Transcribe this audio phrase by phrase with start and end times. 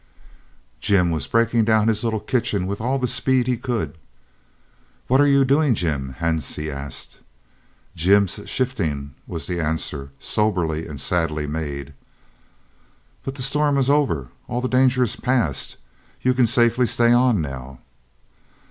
[0.79, 3.99] Jim was breaking down his little kitchen with all the speed he could.
[5.05, 7.19] "What are you doing, Jim?" Hansie asked.
[7.95, 11.93] "Jim's shifting," was the answer, soberly and sadly made.
[13.21, 14.29] "But the storm is over.
[14.47, 15.77] All the danger is past.
[16.23, 17.77] You can safely stay on now."